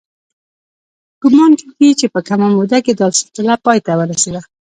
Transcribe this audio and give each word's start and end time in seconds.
ګومان 1.21 1.51
کېږي 1.59 1.87
چې 1.99 2.07
په 2.13 2.19
کمه 2.27 2.47
موده 2.55 2.79
کې 2.85 2.93
دا 2.99 3.07
سلسله 3.19 3.55
پای 3.65 3.79
ته 3.85 3.91
ورسېده 3.97 4.41